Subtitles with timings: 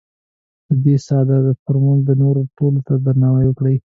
[0.67, 3.75] د دې ساده فورمول نورو ټولو ته درناوی وکړئ.